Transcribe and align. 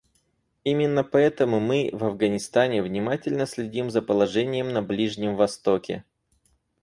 Именно 0.63 1.03
поэтому 1.03 1.59
мы, 1.59 1.91
в 1.93 2.03
Афганистане, 2.05 2.81
внимательно 2.81 3.45
следим 3.45 3.91
за 3.91 4.01
положением 4.01 4.73
на 4.73 4.81
Ближнем 4.81 5.35
Востоке. 5.35 6.03